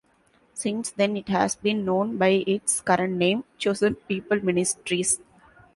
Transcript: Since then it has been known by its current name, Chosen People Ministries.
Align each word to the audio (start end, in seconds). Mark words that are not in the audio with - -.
Since 0.55 0.89
then 0.89 1.15
it 1.15 1.29
has 1.29 1.53
been 1.55 1.85
known 1.85 2.17
by 2.17 2.29
its 2.47 2.81
current 2.81 3.17
name, 3.17 3.43
Chosen 3.59 3.93
People 3.93 4.43
Ministries. 4.43 5.19